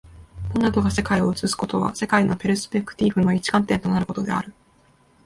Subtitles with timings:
[0.55, 4.51] モナドが世界を映すことは、世界のペルスペクティーフの一観点となることである。